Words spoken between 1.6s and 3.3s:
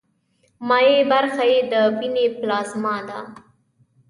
د ویني پلازما ده.